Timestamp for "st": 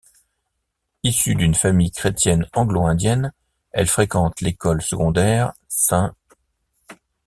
5.67-5.93